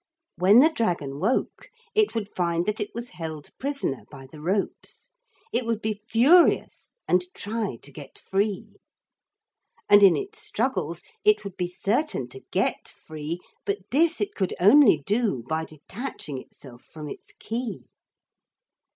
When 0.35 0.57
the 0.57 0.71
dragon 0.71 1.19
woke 1.19 1.69
it 1.93 2.15
would 2.15 2.33
find 2.35 2.65
that 2.65 2.79
it 2.79 2.89
was 2.95 3.09
held 3.09 3.51
prisoner 3.59 4.05
by 4.09 4.25
the 4.25 4.41
ropes. 4.41 5.11
It 5.53 5.63
would 5.67 5.79
be 5.79 6.01
furious 6.09 6.95
and 7.07 7.31
try 7.35 7.77
to 7.83 7.91
get 7.91 8.17
free. 8.17 8.77
And 9.87 10.01
in 10.01 10.15
its 10.15 10.39
struggles 10.41 11.03
it 11.23 11.43
would 11.43 11.55
be 11.55 11.67
certain 11.67 12.27
to 12.29 12.39
get 12.49 12.87
free, 13.05 13.41
but 13.63 13.91
this 13.91 14.19
it 14.19 14.33
could 14.33 14.55
only 14.59 15.03
do 15.05 15.43
by 15.47 15.65
detaching 15.65 16.39
itself 16.41 16.83
from 16.83 17.07
its 17.07 17.31
key. 17.37 17.83